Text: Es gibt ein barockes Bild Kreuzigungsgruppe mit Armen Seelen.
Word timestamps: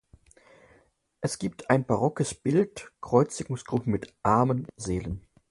Es 1.21 1.37
gibt 1.37 1.69
ein 1.69 1.85
barockes 1.85 2.33
Bild 2.33 2.91
Kreuzigungsgruppe 3.01 3.87
mit 3.87 4.15
Armen 4.23 4.65
Seelen. 4.75 5.27